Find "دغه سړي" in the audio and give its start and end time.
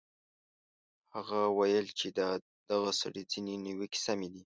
2.69-3.23